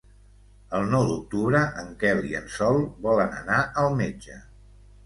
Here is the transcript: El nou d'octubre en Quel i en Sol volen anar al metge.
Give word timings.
El 0.77 0.87
nou 0.93 1.05
d'octubre 1.09 1.61
en 1.83 1.93
Quel 2.05 2.25
i 2.33 2.35
en 2.43 2.51
Sol 2.57 2.83
volen 3.07 3.41
anar 3.45 3.65
al 3.85 3.97
metge. 4.05 4.43